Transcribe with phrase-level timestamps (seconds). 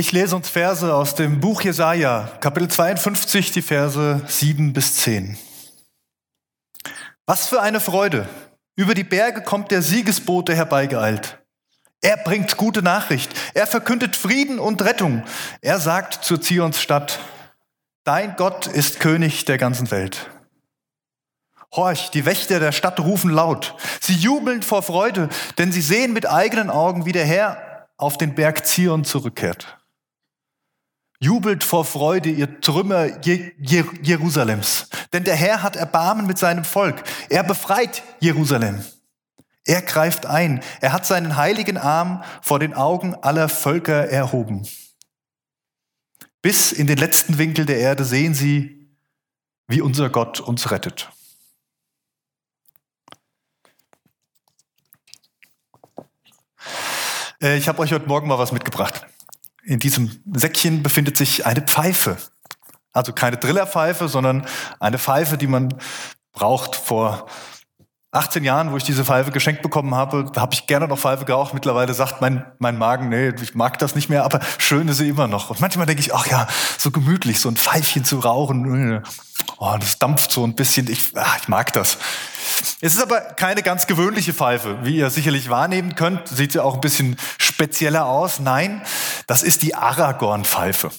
[0.00, 5.36] Ich lese uns Verse aus dem Buch Jesaja, Kapitel 52, die Verse 7 bis 10.
[7.26, 8.26] Was für eine Freude!
[8.76, 11.42] Über die Berge kommt der Siegesbote herbeigeeilt.
[12.00, 13.30] Er bringt gute Nachricht.
[13.52, 15.22] Er verkündet Frieden und Rettung.
[15.60, 17.18] Er sagt zur Zionsstadt,
[18.04, 20.30] dein Gott ist König der ganzen Welt.
[21.76, 23.76] Horch, die Wächter der Stadt rufen laut.
[24.00, 25.28] Sie jubeln vor Freude,
[25.58, 29.76] denn sie sehen mit eigenen Augen, wie der Herr auf den Berg Zion zurückkehrt.
[31.22, 37.02] Jubelt vor Freude, ihr Trümmer Jerusalems, denn der Herr hat Erbarmen mit seinem Volk.
[37.28, 38.82] Er befreit Jerusalem.
[39.66, 40.62] Er greift ein.
[40.80, 44.66] Er hat seinen heiligen Arm vor den Augen aller Völker erhoben.
[46.40, 48.88] Bis in den letzten Winkel der Erde sehen sie,
[49.68, 51.10] wie unser Gott uns rettet.
[57.42, 59.06] Äh, ich habe euch heute Morgen mal was mitgebracht.
[59.62, 62.16] In diesem Säckchen befindet sich eine Pfeife.
[62.92, 64.46] Also keine Drillerpfeife, sondern
[64.80, 65.74] eine Pfeife, die man
[66.32, 67.26] braucht vor
[68.12, 71.54] 18 Jahren, wo ich diese Pfeife geschenkt bekommen habe, habe ich gerne noch Pfeife geraucht.
[71.54, 75.08] Mittlerweile sagt mein, mein Magen, nee, ich mag das nicht mehr, aber schön ist sie
[75.08, 75.50] immer noch.
[75.50, 79.04] Und manchmal denke ich, ach ja, so gemütlich, so ein Pfeifchen zu rauchen.
[79.58, 80.90] Oh, das dampft so ein bisschen.
[80.90, 81.98] Ich, ach, ich mag das.
[82.80, 86.28] Es ist aber keine ganz gewöhnliche Pfeife, wie ihr sicherlich wahrnehmen könnt.
[86.28, 88.40] Sieht ja auch ein bisschen spezieller aus.
[88.40, 88.82] Nein,
[89.26, 90.90] das ist die Aragorn-Pfeife.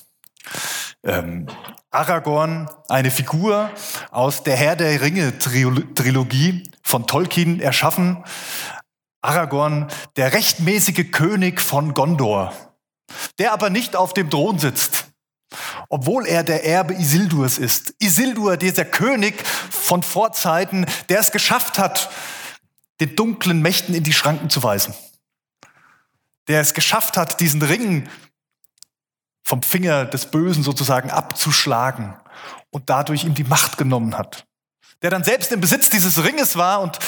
[1.04, 1.48] Ähm,
[1.90, 3.70] Aragorn, eine Figur
[4.12, 8.24] aus der Herr der Ringe-Trilogie von Tolkien erschaffen.
[9.22, 12.54] Aragorn, der rechtmäßige König von Gondor,
[13.40, 15.11] der aber nicht auf dem Thron sitzt,
[15.92, 17.94] obwohl er der Erbe Isildurs ist.
[18.00, 22.10] Isildur, dieser König von Vorzeiten, der es geschafft hat,
[23.02, 24.94] den dunklen Mächten in die Schranken zu weisen.
[26.48, 28.08] Der es geschafft hat, diesen Ring
[29.44, 32.16] vom Finger des Bösen sozusagen abzuschlagen
[32.70, 34.46] und dadurch ihm die Macht genommen hat.
[35.02, 37.00] Der dann selbst im Besitz dieses Ringes war und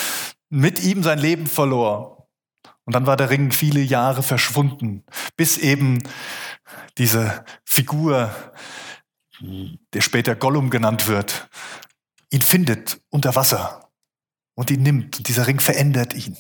[0.49, 2.22] mit ihm sein Leben verlor.
[2.85, 5.03] Und dann war der Ring viele Jahre verschwunden,
[5.37, 6.03] bis eben
[6.97, 8.33] diese Figur,
[9.41, 11.49] der später Gollum genannt wird,
[12.29, 13.91] ihn findet unter Wasser
[14.55, 15.17] und ihn nimmt.
[15.17, 16.37] Und dieser Ring verändert ihn.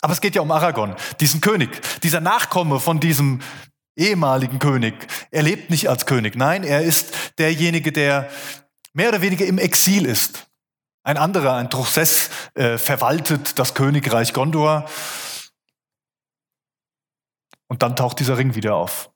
[0.00, 3.40] Aber es geht ja um Aragorn, diesen König, dieser Nachkomme von diesem
[3.96, 4.94] ehemaligen König.
[5.30, 6.36] Er lebt nicht als König.
[6.36, 8.30] Nein, er ist derjenige, der
[8.92, 10.46] mehr oder weniger im Exil ist.
[11.02, 14.88] Ein anderer, ein Truchsess, äh, verwaltet das Königreich Gondor.
[17.68, 19.10] Und dann taucht dieser Ring wieder auf.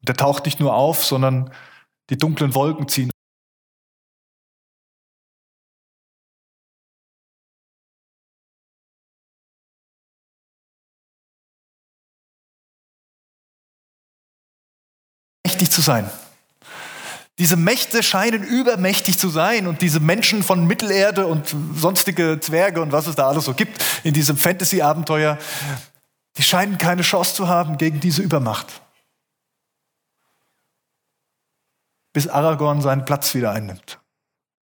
[0.00, 1.52] Der taucht nicht nur auf, sondern
[2.10, 3.10] die dunklen Wolken ziehen
[15.58, 16.08] mächtig zu sein.
[17.38, 22.92] Diese Mächte scheinen übermächtig zu sein und diese Menschen von Mittelerde und sonstige Zwerge und
[22.92, 25.38] was es da alles so gibt in diesem Fantasy-Abenteuer,
[26.38, 28.80] die scheinen keine Chance zu haben gegen diese Übermacht.
[32.12, 34.00] Bis Aragorn seinen Platz wieder einnimmt.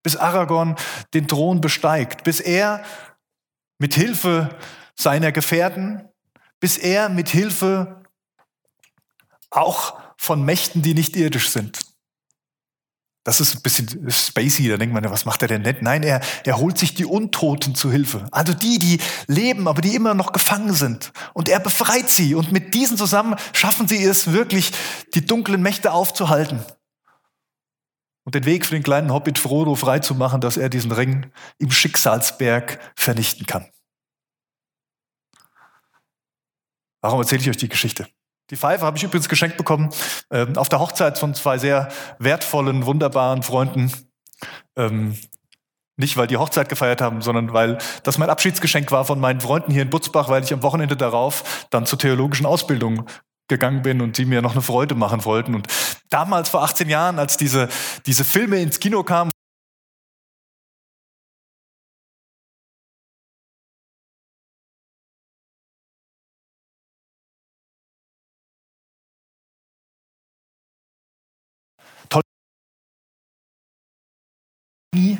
[0.02, 0.76] Bis Aragorn
[1.14, 2.24] den Thron besteigt.
[2.24, 2.82] Bis er
[3.78, 4.56] mit Hilfe
[4.94, 6.08] seiner Gefährten,
[6.60, 8.02] bis er mit Hilfe
[9.50, 11.85] auch von Mächten, die nicht irdisch sind.
[13.26, 15.82] Das ist ein bisschen spacey, da denkt man, was macht er denn nicht?
[15.82, 18.28] Nein, er, er holt sich die Untoten zu Hilfe.
[18.30, 21.12] Also die, die leben, aber die immer noch gefangen sind.
[21.34, 22.36] Und er befreit sie.
[22.36, 24.70] Und mit diesen zusammen schaffen sie es wirklich,
[25.14, 26.64] die dunklen Mächte aufzuhalten.
[28.22, 32.78] Und den Weg für den kleinen Hobbit Frodo freizumachen, dass er diesen Ring im Schicksalsberg
[32.94, 33.66] vernichten kann.
[37.00, 38.06] Warum erzähle ich euch die Geschichte?
[38.50, 39.90] Die Pfeife habe ich übrigens geschenkt bekommen
[40.30, 43.92] ähm, auf der Hochzeit von zwei sehr wertvollen, wunderbaren Freunden.
[44.76, 45.16] Ähm,
[45.96, 49.72] nicht, weil die Hochzeit gefeiert haben, sondern weil das mein Abschiedsgeschenk war von meinen Freunden
[49.72, 53.06] hier in Butzbach, weil ich am Wochenende darauf dann zur theologischen Ausbildung
[53.48, 55.54] gegangen bin und die mir noch eine Freude machen wollten.
[55.54, 55.68] Und
[56.10, 57.68] damals vor 18 Jahren, als diese,
[58.04, 59.30] diese Filme ins Kino kamen,
[74.96, 75.18] nie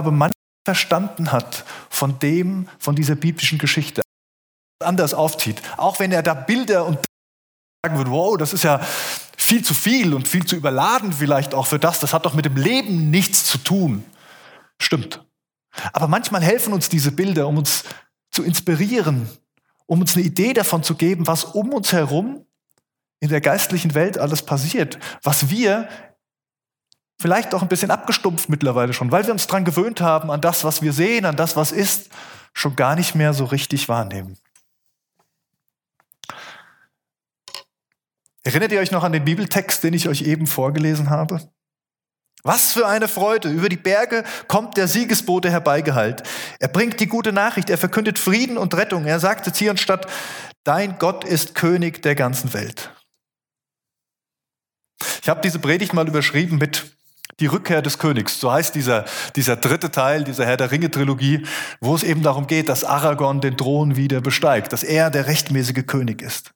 [0.00, 0.32] aber man
[0.64, 4.02] verstanden hat von dem, von dieser biblischen Geschichte,
[4.82, 5.60] anders aufzieht.
[5.76, 6.98] Auch wenn er da Bilder und
[7.84, 8.78] sagen würde, wow, das ist ja
[9.36, 12.46] viel zu viel und viel zu überladen vielleicht auch für das, das hat doch mit
[12.46, 14.04] dem Leben nichts zu tun.
[14.80, 15.22] Stimmt.
[15.92, 17.84] Aber manchmal helfen uns diese Bilder, um uns
[18.30, 19.28] zu inspirieren,
[19.90, 22.46] um uns eine Idee davon zu geben, was um uns herum
[23.18, 25.88] in der geistlichen Welt alles passiert, was wir
[27.20, 30.62] vielleicht auch ein bisschen abgestumpft mittlerweile schon, weil wir uns daran gewöhnt haben, an das,
[30.62, 32.08] was wir sehen, an das, was ist,
[32.52, 34.38] schon gar nicht mehr so richtig wahrnehmen.
[38.44, 41.50] Erinnert ihr euch noch an den Bibeltext, den ich euch eben vorgelesen habe?
[42.42, 43.48] Was für eine Freude!
[43.48, 46.22] Über die Berge kommt der Siegesbote herbeigeheilt.
[46.58, 49.04] Er bringt die gute Nachricht, er verkündet Frieden und Rettung.
[49.04, 50.06] Er sagte Zion Stadt,
[50.64, 52.90] dein Gott ist König der ganzen Welt.
[55.22, 56.96] Ich habe diese Predigt mal überschrieben mit
[57.40, 58.38] die Rückkehr des Königs.
[58.38, 59.04] So heißt dieser,
[59.34, 61.46] dieser dritte Teil dieser Herr der Ringe-Trilogie,
[61.80, 65.86] wo es eben darum geht, dass Aragorn den Thron wieder besteigt, dass er der rechtmäßige
[65.86, 66.52] König ist.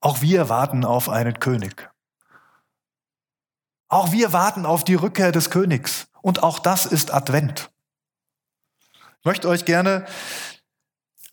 [0.00, 1.90] Auch wir warten auf einen König.
[3.94, 6.08] Auch wir warten auf die Rückkehr des Königs.
[6.20, 7.70] Und auch das ist Advent.
[8.92, 10.04] Ich möchte euch gerne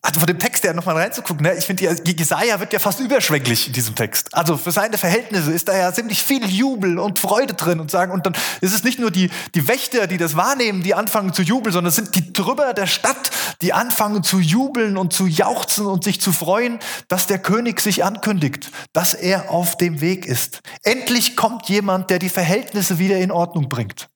[0.04, 1.54] also von dem Text her nochmal reinzugucken, ne?
[1.54, 4.34] ich finde, Jesaja wird ja fast überschwänglich in diesem Text.
[4.34, 8.10] Also für seine Verhältnisse ist da ja ziemlich viel Jubel und Freude drin und sagen,
[8.10, 11.42] und dann ist es nicht nur die, die Wächter, die das wahrnehmen, die anfangen zu
[11.42, 13.30] jubeln, sondern es sind die Trümmer der Stadt,
[13.62, 18.02] die anfangen zu jubeln und zu jauchzen und sich zu freuen, dass der König sich
[18.02, 20.62] ankündigt, dass er auf dem Weg ist.
[20.82, 24.08] Endlich kommt jemand, der die Verhältnisse wieder in Ordnung bringt.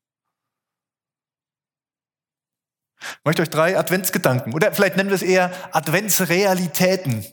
[3.13, 7.25] Ich möchte euch drei Adventsgedanken oder vielleicht nennen wir es eher Adventsrealitäten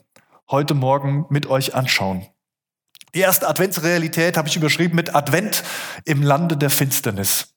[0.50, 2.26] heute Morgen mit euch anschauen.
[3.14, 5.62] Die erste Adventsrealität habe ich überschrieben mit Advent
[6.04, 7.54] im Lande der Finsternis.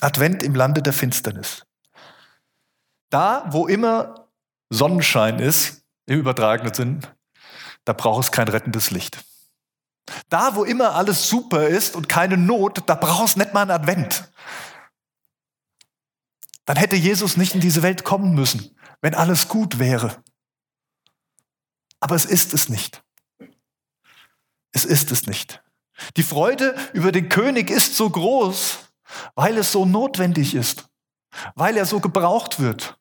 [0.00, 1.64] Advent im Lande der Finsternis.
[3.10, 4.26] Da, wo immer
[4.68, 7.00] Sonnenschein ist, im übertragenen Sinn,
[7.84, 9.18] da braucht es kein rettendes Licht.
[10.28, 13.70] Da, wo immer alles super ist und keine Not, da braucht es nicht mal einen
[13.70, 14.28] Advent.
[16.66, 20.22] Dann hätte Jesus nicht in diese Welt kommen müssen, wenn alles gut wäre.
[22.00, 23.02] Aber es ist es nicht.
[24.72, 25.62] Es ist es nicht.
[26.16, 28.80] Die Freude über den König ist so groß,
[29.34, 30.88] weil es so notwendig ist,
[31.54, 32.98] weil er so gebraucht wird.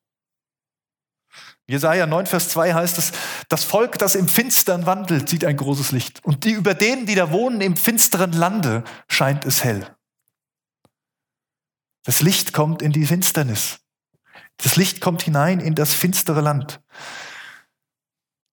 [1.68, 3.12] Jesaja 9, Vers 2 heißt es,
[3.50, 6.24] das Volk, das im Finstern wandelt, sieht ein großes Licht.
[6.24, 9.95] Und die über denen, die da wohnen im finsteren Lande, scheint es hell.
[12.06, 13.80] Das Licht kommt in die Finsternis.
[14.58, 16.80] Das Licht kommt hinein in das finstere Land.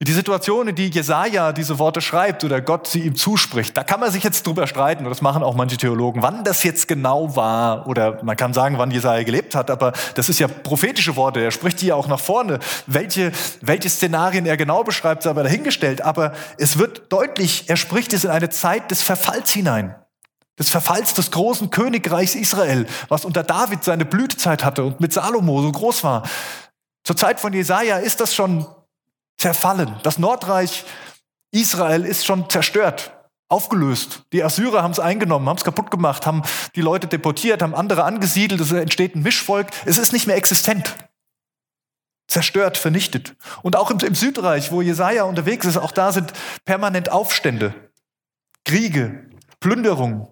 [0.01, 4.01] Die Situation, in die Jesaja diese Worte schreibt oder Gott sie ihm zuspricht, da kann
[4.01, 7.37] man sich jetzt drüber streiten, und das machen auch manche Theologen, wann das jetzt genau
[7.37, 11.39] war, oder man kann sagen, wann Jesaja gelebt hat, aber das ist ja prophetische Worte,
[11.39, 12.59] er spricht die ja auch nach vorne.
[12.89, 18.13] Welche, welche Szenarien er genau beschreibt, sei aber dahingestellt, aber es wird deutlich, er spricht
[18.13, 19.95] es in eine Zeit des Verfalls hinein
[20.59, 25.63] des Verfalls des großen Königreichs Israel, was unter David seine Blütezeit hatte und mit Salomo
[25.63, 26.29] so groß war.
[27.05, 28.67] Zur Zeit von Jesaja ist das schon
[29.39, 29.97] zerfallen.
[30.03, 30.85] Das Nordreich
[31.51, 33.13] Israel ist schon zerstört,
[33.49, 34.23] aufgelöst.
[34.33, 36.43] Die Assyrer haben es eingenommen, haben es kaputt gemacht, haben
[36.77, 39.69] die Leute deportiert, haben andere angesiedelt, es entsteht ein Mischvolk.
[39.85, 40.97] Es ist nicht mehr existent.
[42.29, 43.35] Zerstört, vernichtet.
[43.63, 46.33] Und auch im, Südreich, wo Jesaja unterwegs ist, auch da sind
[46.65, 47.75] permanent Aufstände,
[48.65, 49.29] Kriege,
[49.61, 50.29] Plünderungen.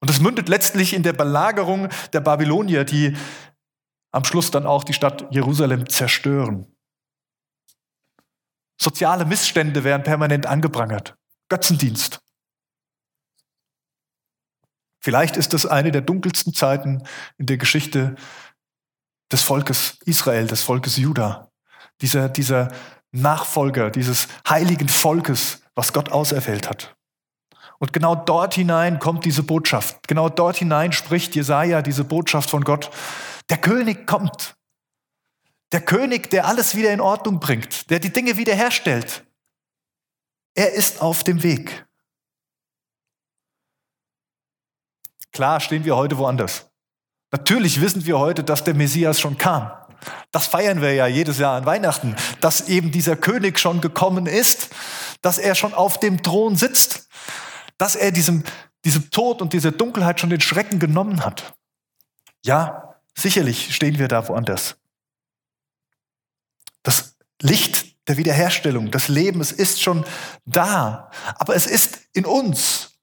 [0.00, 3.16] Und es mündet letztlich in der Belagerung der Babylonier, die
[4.12, 6.66] am Schluss dann auch die Stadt Jerusalem zerstören.
[8.80, 11.16] Soziale Missstände werden permanent angeprangert.
[11.48, 12.20] Götzendienst.
[15.02, 17.06] Vielleicht ist das eine der dunkelsten Zeiten
[17.38, 18.16] in der Geschichte
[19.30, 21.50] des Volkes Israel, des Volkes Juda.
[22.00, 22.72] Dieser, dieser
[23.12, 26.96] Nachfolger dieses heiligen Volkes, was Gott auserwählt hat.
[27.80, 30.06] Und genau dort hinein kommt diese Botschaft.
[30.06, 32.90] Genau dort hinein spricht Jesaja diese Botschaft von Gott.
[33.48, 34.54] Der König kommt.
[35.72, 39.24] Der König, der alles wieder in Ordnung bringt, der die Dinge wiederherstellt.
[40.54, 41.86] Er ist auf dem Weg.
[45.32, 46.70] Klar stehen wir heute woanders.
[47.30, 49.70] Natürlich wissen wir heute, dass der Messias schon kam.
[50.32, 54.68] Das feiern wir ja jedes Jahr an Weihnachten, dass eben dieser König schon gekommen ist,
[55.22, 57.08] dass er schon auf dem Thron sitzt
[57.80, 58.44] dass er diesem,
[58.84, 61.54] diesem Tod und dieser Dunkelheit schon den Schrecken genommen hat.
[62.44, 64.76] Ja, sicherlich stehen wir da woanders.
[66.82, 70.04] Das Licht der Wiederherstellung, das Leben, es ist schon
[70.44, 72.98] da, aber es ist in uns.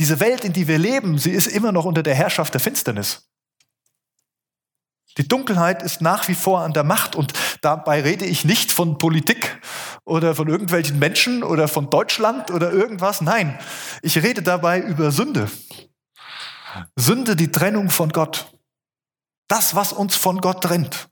[0.00, 3.30] Diese Welt, in die wir leben, sie ist immer noch unter der Herrschaft der Finsternis.
[5.18, 8.98] Die Dunkelheit ist nach wie vor an der Macht und dabei rede ich nicht von
[8.98, 9.60] Politik
[10.04, 13.20] oder von irgendwelchen Menschen oder von Deutschland oder irgendwas.
[13.20, 13.58] Nein,
[14.00, 15.50] ich rede dabei über Sünde.
[16.96, 18.46] Sünde, die Trennung von Gott.
[19.48, 21.08] Das, was uns von Gott trennt.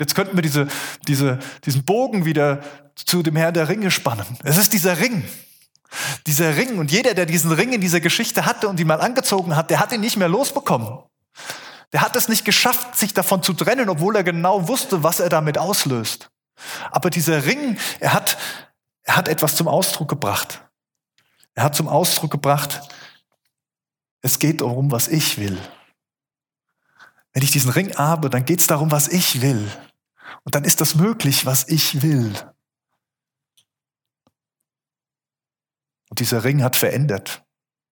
[0.00, 0.66] Jetzt könnten wir diese,
[1.06, 2.62] diese, diesen Bogen wieder
[2.96, 4.26] zu dem Herrn der Ringe spannen.
[4.42, 5.24] Es ist dieser Ring.
[6.26, 6.78] Dieser Ring.
[6.78, 9.78] Und jeder, der diesen Ring in dieser Geschichte hatte und ihn mal angezogen hat, der
[9.78, 10.98] hat ihn nicht mehr losbekommen.
[11.92, 15.28] Der hat es nicht geschafft, sich davon zu trennen, obwohl er genau wusste, was er
[15.28, 16.30] damit auslöst.
[16.90, 18.38] Aber dieser Ring, er hat,
[19.02, 20.62] er hat etwas zum Ausdruck gebracht.
[21.54, 22.80] Er hat zum Ausdruck gebracht,
[24.22, 25.60] es geht darum, was ich will.
[27.32, 29.70] Wenn ich diesen Ring habe, dann geht es darum, was ich will.
[30.44, 32.32] Und dann ist das möglich, was ich will.
[36.08, 37.43] Und dieser Ring hat verändert.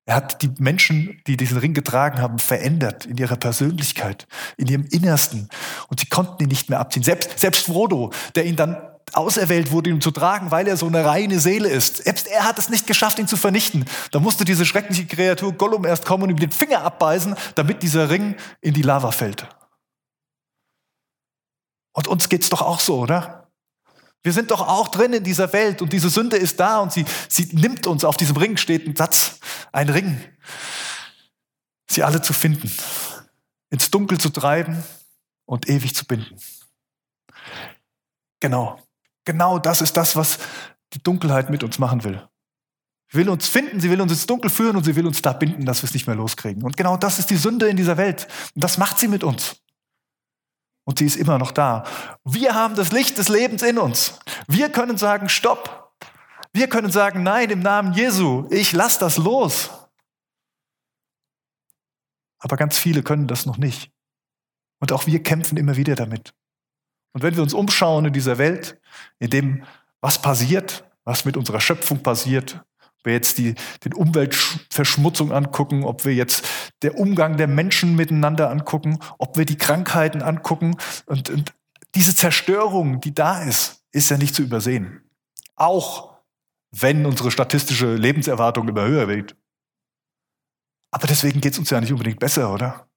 [0.04, 4.84] Er hat die Menschen, die diesen Ring getragen haben, verändert in ihrer Persönlichkeit, in ihrem
[4.86, 5.48] Innersten.
[5.88, 7.04] Und sie konnten ihn nicht mehr abziehen.
[7.04, 8.76] Selbst, selbst Frodo, der ihn dann
[9.12, 11.98] auserwählt wurde, ihn zu tragen, weil er so eine reine Seele ist.
[12.04, 13.84] Selbst er hat es nicht geschafft, ihn zu vernichten.
[14.10, 18.10] Da musste diese schreckliche Kreatur Gollum erst kommen und ihm den Finger abbeißen, damit dieser
[18.10, 19.46] Ring in die Lava fällt.
[21.92, 23.41] Und uns geht's doch auch so, oder?
[24.22, 27.04] Wir sind doch auch drin in dieser Welt und diese Sünde ist da und sie,
[27.28, 28.04] sie nimmt uns.
[28.04, 29.40] Auf diesem Ring steht ein Satz,
[29.72, 30.22] ein Ring.
[31.90, 32.72] Sie alle zu finden,
[33.70, 34.82] ins Dunkel zu treiben
[35.44, 36.36] und ewig zu binden.
[38.40, 38.80] Genau,
[39.24, 40.38] genau das ist das, was
[40.92, 42.26] die Dunkelheit mit uns machen will.
[43.10, 45.32] Sie will uns finden, sie will uns ins Dunkel führen und sie will uns da
[45.32, 46.62] binden, dass wir es nicht mehr loskriegen.
[46.62, 48.26] Und genau das ist die Sünde in dieser Welt.
[48.54, 49.61] Und das macht sie mit uns.
[50.84, 51.84] Und sie ist immer noch da.
[52.24, 54.18] Wir haben das Licht des Lebens in uns.
[54.48, 55.94] Wir können sagen, stopp.
[56.52, 59.70] Wir können sagen, nein, im Namen Jesu, ich lass das los.
[62.38, 63.92] Aber ganz viele können das noch nicht.
[64.80, 66.34] Und auch wir kämpfen immer wieder damit.
[67.12, 68.80] Und wenn wir uns umschauen in dieser Welt,
[69.20, 69.64] in dem,
[70.00, 72.60] was passiert, was mit unserer Schöpfung passiert,
[73.04, 73.54] wir jetzt die,
[73.84, 76.46] den Umweltverschmutzung angucken, ob wir jetzt
[76.82, 80.76] der Umgang der Menschen miteinander angucken, ob wir die Krankheiten angucken.
[81.06, 81.52] Und, und
[81.94, 85.10] diese Zerstörung, die da ist, ist ja nicht zu übersehen.
[85.56, 86.12] Auch
[86.70, 89.36] wenn unsere statistische Lebenserwartung immer höher wird.
[90.90, 92.88] Aber deswegen geht es uns ja nicht unbedingt besser, oder?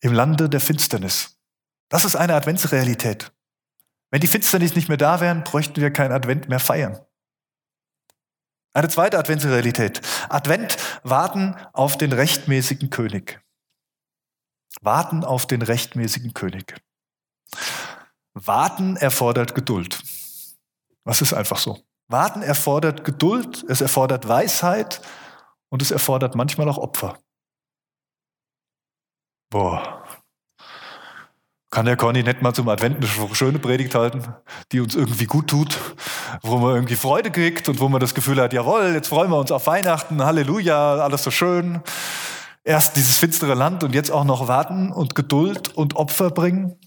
[0.00, 1.38] Im Lande der Finsternis.
[1.88, 3.32] Das ist eine Adventsrealität.
[4.10, 6.98] Wenn die Finsternis nicht mehr da wären, bräuchten wir kein Advent mehr feiern.
[8.72, 10.00] Eine zweite Adventsrealität.
[10.28, 13.40] Advent warten auf den rechtmäßigen König.
[14.80, 16.76] Warten auf den rechtmäßigen König.
[18.34, 20.00] Warten erfordert Geduld.
[21.04, 21.82] Was ist einfach so?
[22.08, 25.00] Warten erfordert Geduld, es erfordert Weisheit
[25.68, 27.18] und es erfordert manchmal auch Opfer.
[29.50, 29.97] Boah,
[31.70, 34.22] kann der Conny nicht mal zum Advent eine schöne Predigt halten,
[34.72, 35.78] die uns irgendwie gut tut,
[36.42, 39.38] wo man irgendwie Freude kriegt und wo man das Gefühl hat, jawohl, jetzt freuen wir
[39.38, 41.82] uns auf Weihnachten, Halleluja, alles so schön.
[42.64, 46.78] Erst dieses finstere Land und jetzt auch noch warten und Geduld und Opfer bringen.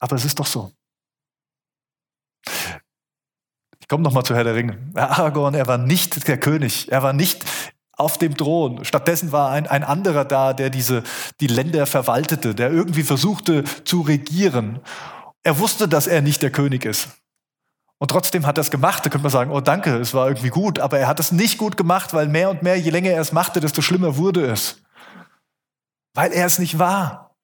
[0.00, 0.72] Aber es ist doch so.
[3.80, 4.78] Ich komme nochmal zu Herr der Ringe.
[4.94, 6.92] Aragorn, er war nicht der König.
[6.92, 7.44] Er war nicht
[7.98, 8.84] auf dem Thron.
[8.84, 11.02] Stattdessen war ein, ein anderer da, der diese,
[11.40, 14.80] die Länder verwaltete, der irgendwie versuchte zu regieren.
[15.42, 17.08] Er wusste, dass er nicht der König ist.
[17.98, 19.04] Und trotzdem hat er es gemacht.
[19.04, 20.78] Da könnte man sagen, oh danke, es war irgendwie gut.
[20.78, 23.32] Aber er hat es nicht gut gemacht, weil mehr und mehr, je länger er es
[23.32, 24.80] machte, desto schlimmer wurde es.
[26.14, 27.36] Weil er es nicht war.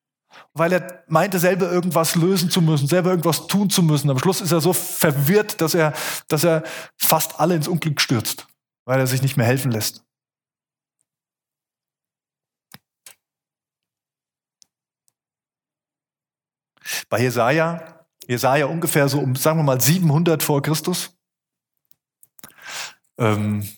[0.53, 4.11] Weil er meinte, selber irgendwas lösen zu müssen, selber irgendwas tun zu müssen.
[4.11, 5.93] Am Schluss ist er so verwirrt, dass er,
[6.29, 6.63] dass er
[6.97, 8.47] fast alle ins Unglück stürzt,
[8.85, 10.04] weil er sich nicht mehr helfen lässt.
[17.09, 21.11] Bei Jesaja, Jesaja ungefähr so um, sagen wir mal, 700 vor Christus.
[23.19, 23.69] Ähm,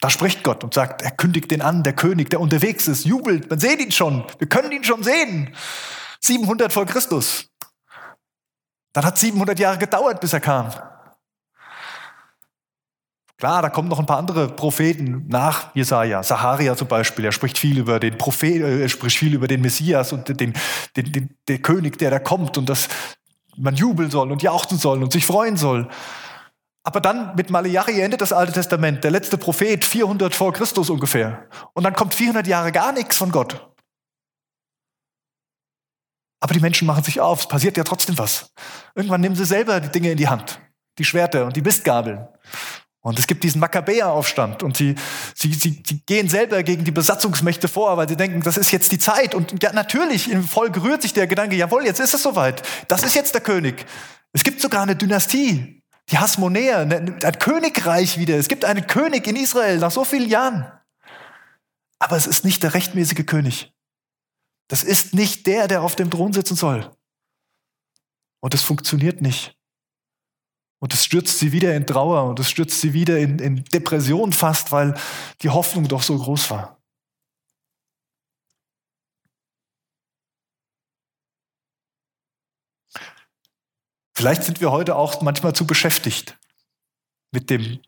[0.00, 3.50] da spricht Gott und sagt, er kündigt den an, der König, der unterwegs ist, jubelt,
[3.50, 5.54] man sieht ihn schon, wir können ihn schon sehen.
[6.20, 7.50] 700 vor Christus.
[8.92, 10.72] Dann hat 700 Jahre gedauert, bis er kam.
[13.38, 16.24] Klar, da kommen noch ein paar andere Propheten nach Jesaja.
[16.24, 19.60] Saharia zum Beispiel, er spricht viel über den Prophet, äh, er spricht viel über den
[19.60, 20.54] Messias und den,
[20.96, 22.88] den, den, den König, der da kommt und dass
[23.56, 25.88] man jubeln soll und jauchzen soll und sich freuen soll.
[26.82, 31.46] Aber dann mit Malachi endet das Alte Testament, der letzte Prophet, 400 vor Christus ungefähr.
[31.74, 33.68] Und dann kommt 400 Jahre gar nichts von Gott.
[36.40, 38.52] Aber die Menschen machen sich auf, es passiert ja trotzdem was.
[38.96, 40.60] Irgendwann nehmen sie selber die Dinge in die Hand,
[40.98, 42.26] die Schwerter und die Mistgabeln.
[43.00, 44.96] Und es gibt diesen Makkabäeraufstand und sie,
[45.34, 48.90] sie, sie, sie gehen selber gegen die Besatzungsmächte vor, weil sie denken, das ist jetzt
[48.90, 49.34] die Zeit.
[49.34, 52.62] Und ja, natürlich, im Volk rührt sich der Gedanke, jawohl, jetzt ist es soweit.
[52.88, 53.86] Das ist jetzt der König.
[54.32, 55.82] Es gibt sogar eine Dynastie.
[56.10, 58.36] Die Hasmonäer, ein Königreich wieder.
[58.36, 60.72] Es gibt einen König in Israel nach so vielen Jahren.
[61.98, 63.72] Aber es ist nicht der rechtmäßige König.
[64.68, 66.90] Das ist nicht der, der auf dem Thron sitzen soll.
[68.40, 69.57] Und es funktioniert nicht.
[70.80, 74.32] Und es stürzt sie wieder in Trauer und es stürzt sie wieder in, in Depression
[74.32, 74.94] fast, weil
[75.42, 76.78] die Hoffnung doch so groß war.
[84.14, 86.36] Vielleicht sind wir heute auch manchmal zu beschäftigt
[87.30, 87.80] mit dem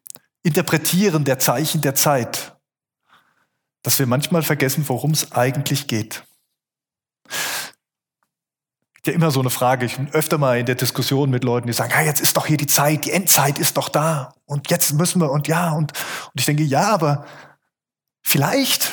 [0.43, 2.57] Interpretieren der Zeichen der Zeit,
[3.83, 6.25] dass wir manchmal vergessen, worum es eigentlich geht.
[9.07, 9.87] Ja, immer so eine Frage.
[9.87, 12.47] Ich bin öfter mal in der Diskussion mit Leuten, die sagen, ja, jetzt ist doch
[12.47, 15.93] hier die Zeit, die Endzeit ist doch da und jetzt müssen wir und ja und,
[15.93, 17.27] und ich denke, ja, aber
[18.23, 18.93] vielleicht.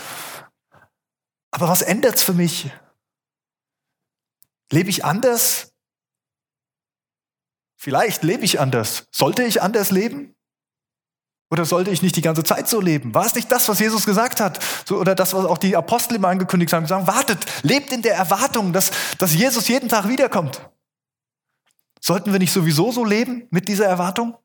[1.51, 2.71] Aber was ändert's für mich?
[4.71, 5.73] Lebe ich anders?
[7.75, 9.07] Vielleicht lebe ich anders.
[9.11, 10.36] Sollte ich anders leben?
[11.49, 13.13] Oder sollte ich nicht die ganze Zeit so leben?
[13.13, 14.59] War es nicht das, was Jesus gesagt hat?
[14.85, 16.85] So, oder das, was auch die Apostel immer angekündigt haben?
[16.85, 20.61] Sagen, wartet, lebt in der Erwartung, dass, dass Jesus jeden Tag wiederkommt.
[22.01, 24.37] Sollten wir nicht sowieso so leben mit dieser Erwartung?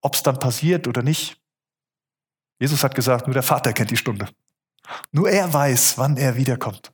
[0.00, 1.38] Ob es dann passiert oder nicht?
[2.58, 4.26] Jesus hat gesagt, nur der Vater kennt die Stunde.
[5.12, 6.92] Nur er weiß, wann er wiederkommt.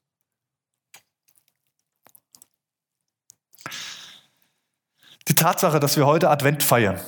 [5.28, 7.00] Die Tatsache, dass wir heute Advent feiern,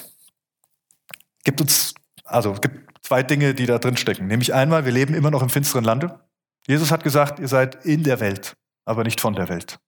[1.48, 4.26] gibt uns, also gibt zwei Dinge, die da drin stecken.
[4.26, 6.20] Nämlich einmal, wir leben immer noch im finsteren Lande.
[6.66, 9.78] Jesus hat gesagt, ihr seid in der Welt, aber nicht von der Welt.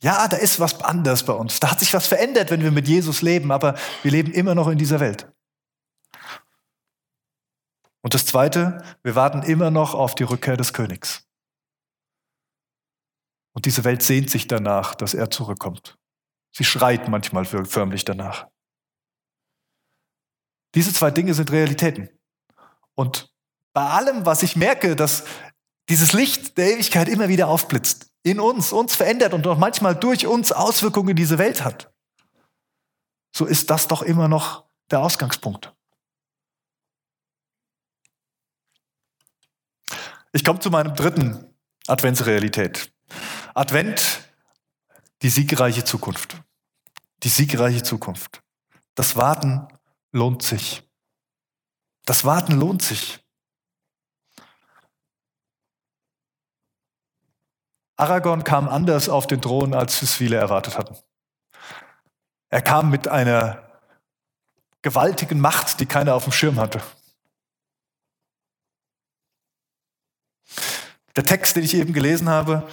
[0.00, 1.60] Ja, da ist was anders bei uns.
[1.60, 4.68] Da hat sich was verändert, wenn wir mit Jesus leben, aber wir leben immer noch
[4.68, 5.30] in dieser Welt.
[8.00, 11.26] Und das Zweite, wir warten immer noch auf die Rückkehr des Königs.
[13.52, 15.98] Und diese Welt sehnt sich danach, dass er zurückkommt.
[16.52, 18.46] Sie schreit manchmal förmlich danach.
[20.76, 22.10] Diese zwei Dinge sind Realitäten.
[22.94, 23.32] Und
[23.72, 25.24] bei allem, was ich merke, dass
[25.88, 30.26] dieses Licht der Ewigkeit immer wieder aufblitzt, in uns, uns verändert und auch manchmal durch
[30.26, 31.92] uns Auswirkungen in diese Welt hat,
[33.34, 35.74] so ist das doch immer noch der Ausgangspunkt.
[40.32, 41.54] Ich komme zu meinem dritten
[41.86, 42.92] Adventsrealität.
[43.54, 44.28] Advent,
[45.22, 46.36] die siegreiche Zukunft.
[47.22, 48.42] Die siegreiche Zukunft.
[48.94, 49.68] Das Warten
[50.16, 50.82] lohnt sich.
[52.04, 53.22] Das Warten lohnt sich.
[57.96, 60.96] Aragorn kam anders auf den Thron, als es viele erwartet hatten.
[62.48, 63.80] Er kam mit einer
[64.82, 66.82] gewaltigen Macht, die keiner auf dem Schirm hatte.
[71.16, 72.68] Der Text, den ich eben gelesen habe,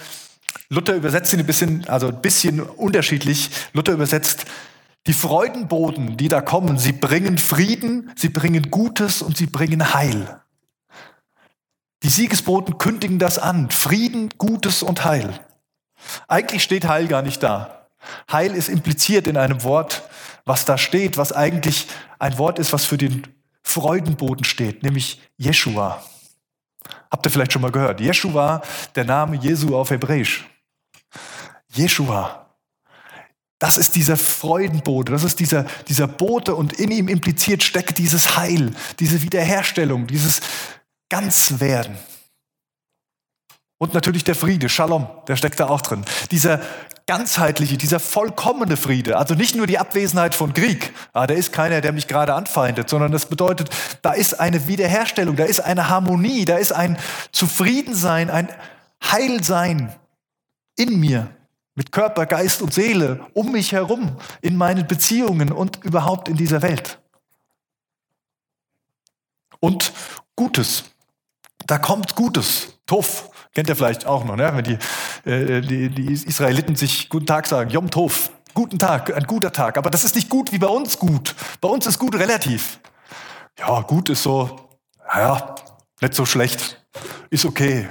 [0.70, 3.50] Luther übersetzt ihn ein bisschen, also ein bisschen unterschiedlich.
[3.72, 4.46] Luther übersetzt,
[5.08, 10.42] die Freudenboten, die da kommen, sie bringen Frieden, sie bringen Gutes und sie bringen Heil.
[12.04, 13.70] Die Siegesboten kündigen das an.
[13.70, 15.40] Frieden, Gutes und Heil.
[16.28, 17.88] Eigentlich steht Heil gar nicht da.
[18.32, 20.04] Heil ist impliziert in einem Wort,
[20.46, 21.88] was da steht, was eigentlich
[22.20, 23.24] ein Wort ist, was für den
[23.62, 26.04] Freudenboden steht, nämlich Jeshua.
[27.10, 28.02] Habt ihr vielleicht schon mal gehört?
[28.02, 28.62] Jeshua,
[28.96, 30.46] der Name Jesu auf Hebräisch.
[31.70, 32.43] Jeshua.
[33.64, 38.36] Das ist dieser Freudenbote, das ist dieser, dieser Bote und in ihm impliziert steckt dieses
[38.36, 40.42] Heil, diese Wiederherstellung, dieses
[41.08, 41.98] Ganzwerden.
[43.78, 46.04] Und natürlich der Friede, Shalom, der steckt da auch drin.
[46.30, 46.60] Dieser
[47.06, 51.80] ganzheitliche, dieser vollkommene Friede, also nicht nur die Abwesenheit von Krieg, ah, da ist keiner,
[51.80, 53.70] der mich gerade anfeindet, sondern das bedeutet,
[54.02, 56.98] da ist eine Wiederherstellung, da ist eine Harmonie, da ist ein
[57.32, 58.50] Zufriedensein, ein
[59.02, 59.96] Heilsein
[60.76, 61.30] in mir,
[61.76, 66.62] mit Körper, Geist und Seele um mich herum, in meinen Beziehungen und überhaupt in dieser
[66.62, 67.00] Welt.
[69.60, 69.94] Und
[70.36, 70.84] Gutes.
[71.66, 72.80] Da kommt Gutes.
[72.86, 73.30] Tov.
[73.54, 74.52] Kennt ihr vielleicht auch noch, ne?
[74.56, 77.70] wenn die, äh, die, die Israeliten sich Guten Tag sagen.
[77.70, 78.32] Yom Tov.
[78.54, 79.78] Guten Tag, ein guter Tag.
[79.78, 81.36] Aber das ist nicht gut wie bei uns gut.
[81.60, 82.80] Bei uns ist gut relativ.
[83.58, 84.70] Ja, gut ist so,
[85.08, 85.56] ja,
[86.02, 86.83] nicht so schlecht.
[87.30, 87.88] Ist okay.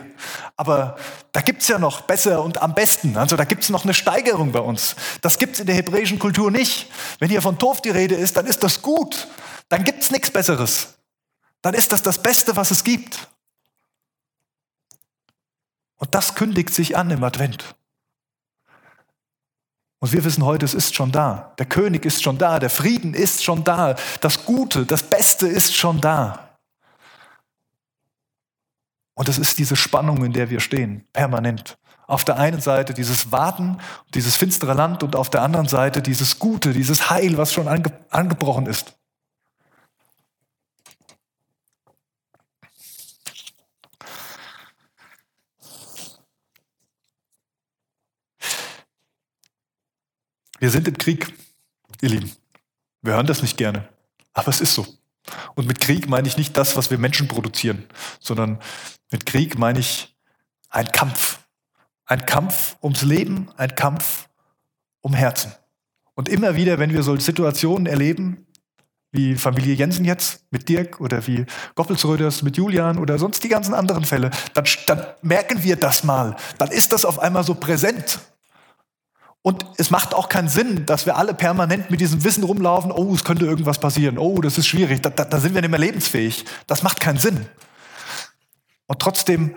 [0.57, 0.97] Aber
[1.33, 3.17] da gibt's ja noch besser und am besten.
[3.17, 4.95] Also da gibt's noch eine Steigerung bei uns.
[5.21, 6.91] Das gibt's in der hebräischen Kultur nicht.
[7.19, 9.29] Wenn hier von Tov die Rede ist, dann ist das gut.
[9.69, 10.95] Dann gibt's nichts Besseres.
[11.62, 13.29] Dann ist das das Beste, was es gibt.
[15.97, 17.75] Und das kündigt sich an im Advent.
[20.01, 21.55] Und wir wissen heute, es ist schon da.
[21.59, 22.59] Der König ist schon da.
[22.59, 23.95] Der Frieden ist schon da.
[24.21, 26.52] Das Gute, das Beste ist schon da.
[29.14, 31.79] Und es ist diese Spannung, in der wir stehen, permanent.
[32.07, 33.79] Auf der einen Seite dieses Warten,
[34.14, 37.92] dieses finstere Land und auf der anderen Seite dieses Gute, dieses Heil, was schon ange
[38.11, 38.96] angebrochen ist.
[50.59, 51.35] Wir sind im Krieg,
[52.03, 52.31] ihr Lieben.
[53.01, 53.88] Wir hören das nicht gerne,
[54.33, 54.87] aber es ist so.
[55.57, 57.85] Und mit Krieg meine ich nicht das, was wir Menschen produzieren,
[58.20, 58.61] sondern
[59.12, 60.16] mit Krieg meine ich
[60.70, 61.38] ein Kampf.
[62.07, 64.29] Ein Kampf ums Leben, ein Kampf
[65.01, 65.53] um Herzen.
[66.14, 68.46] Und immer wieder, wenn wir solche Situationen erleben,
[69.12, 71.44] wie Familie Jensen jetzt mit Dirk oder wie
[71.75, 76.37] Goppelsröders mit Julian oder sonst die ganzen anderen Fälle, dann, dann merken wir das mal.
[76.59, 78.20] Dann ist das auf einmal so präsent.
[79.42, 83.12] Und es macht auch keinen Sinn, dass wir alle permanent mit diesem Wissen rumlaufen, oh,
[83.14, 85.81] es könnte irgendwas passieren, oh, das ist schwierig, da, da, da sind wir nicht mehr
[85.81, 86.44] lebensfähig.
[86.66, 87.46] Das macht keinen Sinn.
[88.87, 89.57] Und trotzdem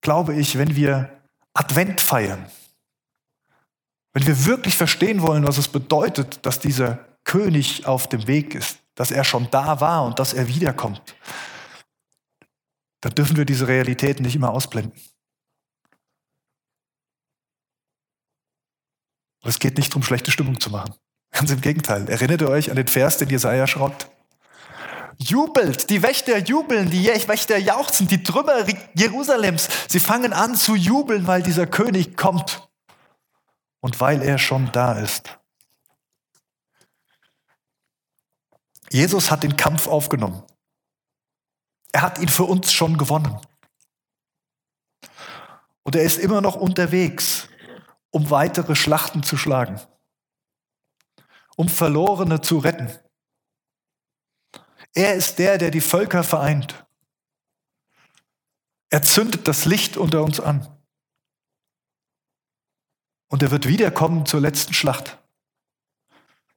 [0.00, 1.22] glaube ich, wenn wir
[1.54, 2.50] Advent feiern,
[4.12, 8.78] wenn wir wirklich verstehen wollen, was es bedeutet, dass dieser König auf dem Weg ist,
[8.94, 11.16] dass er schon da war und dass er wiederkommt,
[13.00, 14.92] dann dürfen wir diese Realitäten nicht immer ausblenden.
[19.42, 20.94] Und es geht nicht darum, schlechte Stimmung zu machen.
[21.32, 22.08] Ganz im Gegenteil.
[22.08, 24.08] Erinnert ihr euch an den Vers, den Jesaja schreibt?
[25.18, 31.26] Jubelt, die Wächter jubeln, die Wächter jauchzen, die Trümmer Jerusalems, sie fangen an zu jubeln,
[31.26, 32.68] weil dieser König kommt
[33.80, 35.38] und weil er schon da ist.
[38.90, 40.42] Jesus hat den Kampf aufgenommen.
[41.92, 43.38] Er hat ihn für uns schon gewonnen.
[45.82, 47.48] Und er ist immer noch unterwegs
[48.12, 49.80] um weitere Schlachten zu schlagen,
[51.56, 52.90] um Verlorene zu retten.
[54.94, 56.84] Er ist der, der die Völker vereint.
[58.90, 60.68] Er zündet das Licht unter uns an.
[63.28, 65.18] Und er wird wiederkommen zur letzten Schlacht,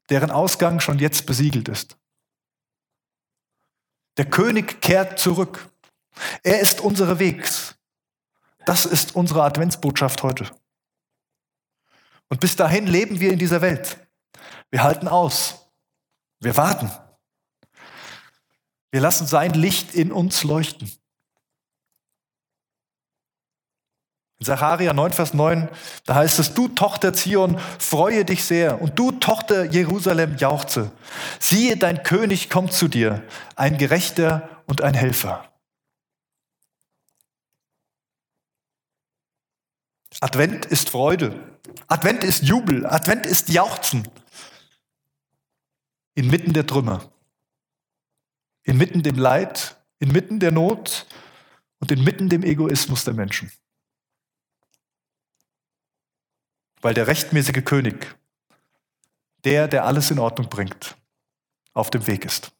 [0.10, 1.98] deren Ausgang schon jetzt besiegelt ist.
[4.17, 5.69] Der König kehrt zurück.
[6.43, 7.76] Er ist unsere Wegs.
[8.65, 10.50] Das ist unsere Adventsbotschaft heute.
[12.28, 13.98] Und bis dahin leben wir in dieser Welt.
[14.71, 15.69] Wir halten aus.
[16.39, 16.91] Wir warten.
[18.95, 20.89] Wir lassen sein Licht in uns leuchten.
[24.39, 25.67] In Sacharia 9, Vers 9,
[26.05, 30.93] da heißt es, du Tochter Zion, freue dich sehr und du Tochter Jerusalem jauchze.
[31.41, 33.21] Siehe, dein König kommt zu dir,
[33.58, 35.43] ein Gerechter und ein Helfer.
[40.21, 41.38] Advent ist Freude.
[41.89, 44.08] Advent ist Jubel, Advent ist Jauchzen.
[46.13, 47.12] Inmitten der Trümmer,
[48.65, 51.06] inmitten dem Leid, inmitten der Not
[51.80, 53.51] und inmitten dem Egoismus der Menschen.
[56.82, 58.15] Weil der rechtmäßige König,
[59.45, 60.97] der, der alles in Ordnung bringt,
[61.73, 62.51] auf dem Weg ist.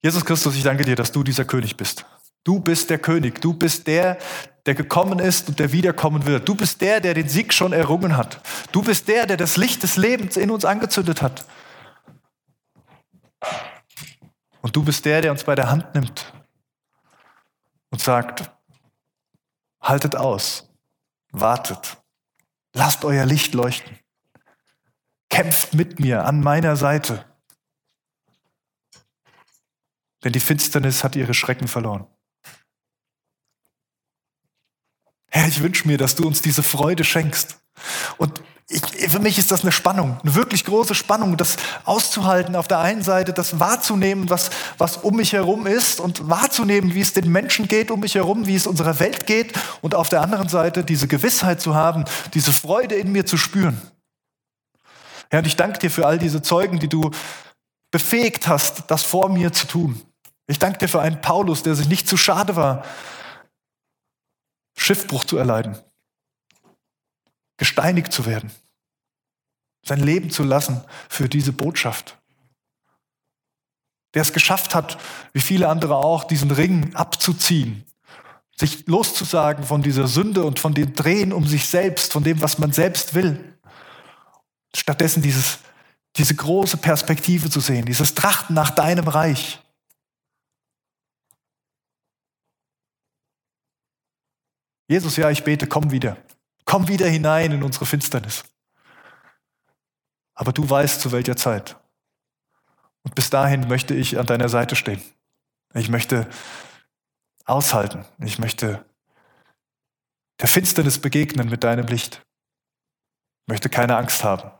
[0.00, 2.06] Jesus Christus, ich danke dir, dass du dieser König bist.
[2.44, 4.16] Du bist der König, du bist der,
[4.64, 6.48] der gekommen ist und der wiederkommen wird.
[6.48, 8.40] Du bist der, der den Sieg schon errungen hat.
[8.70, 11.44] Du bist der, der das Licht des Lebens in uns angezündet hat.
[14.60, 16.32] Und du bist der, der uns bei der Hand nimmt
[17.90, 18.50] und sagt,
[19.80, 20.68] haltet aus,
[21.32, 22.02] wartet,
[22.74, 23.98] lasst euer Licht leuchten,
[25.30, 27.24] kämpft mit mir an meiner Seite.
[30.24, 32.06] Denn die Finsternis hat ihre Schrecken verloren.
[35.30, 37.60] Herr, ich wünsche mir, dass du uns diese Freude schenkst.
[38.16, 42.68] Und ich, für mich ist das eine Spannung, eine wirklich große Spannung, das auszuhalten, auf
[42.68, 47.14] der einen Seite das wahrzunehmen, was, was um mich herum ist und wahrzunehmen, wie es
[47.14, 50.50] den Menschen geht um mich herum, wie es unserer Welt geht und auf der anderen
[50.50, 52.04] Seite diese Gewissheit zu haben,
[52.34, 53.80] diese Freude in mir zu spüren.
[55.30, 57.10] Herr, und ich danke dir für all diese Zeugen, die du
[57.90, 60.02] befähigt hast, das vor mir zu tun.
[60.46, 62.84] Ich danke dir für einen Paulus, der sich nicht zu schade war,
[64.76, 65.78] Schiffbruch zu erleiden,
[67.58, 68.50] gesteinigt zu werden,
[69.84, 72.16] sein Leben zu lassen für diese Botschaft.
[74.14, 74.98] Der es geschafft hat,
[75.34, 77.84] wie viele andere auch, diesen Ring abzuziehen,
[78.56, 82.58] sich loszusagen von dieser Sünde und von dem Drehen um sich selbst, von dem, was
[82.58, 83.58] man selbst will.
[84.74, 85.58] Stattdessen dieses,
[86.16, 89.60] diese große Perspektive zu sehen, dieses Trachten nach deinem Reich.
[94.88, 96.16] Jesus, ja, ich bete, komm wieder.
[96.68, 98.44] Komm wieder hinein in unsere Finsternis.
[100.34, 101.76] Aber du weißt, zu welcher Zeit.
[103.04, 105.00] Und bis dahin möchte ich an deiner Seite stehen.
[105.72, 106.28] Ich möchte
[107.46, 108.04] aushalten.
[108.18, 108.84] Ich möchte
[110.42, 112.20] der Finsternis begegnen mit deinem Licht.
[113.46, 114.50] Ich möchte keine Angst haben.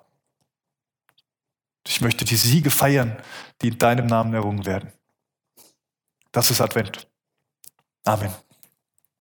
[1.86, 3.22] Ich möchte die Siege feiern,
[3.60, 4.90] die in deinem Namen errungen werden.
[6.32, 7.06] Das ist Advent.
[8.06, 8.34] Amen.